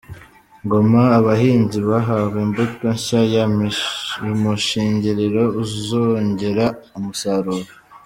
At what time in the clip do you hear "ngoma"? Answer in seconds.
0.65-1.01